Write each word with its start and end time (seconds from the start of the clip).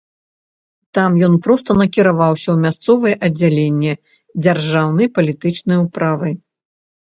Там 0.97 1.19
ён 1.27 1.33
проста 1.47 1.69
накіраваўся 1.81 2.47
ў 2.55 2.57
мясцовае 2.65 3.13
аддзяленне 3.29 3.93
дзяржаўнай 4.43 5.07
палітычнай 5.21 5.77
управы. 5.87 6.29